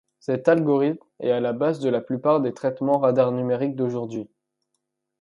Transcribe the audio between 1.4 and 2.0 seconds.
base de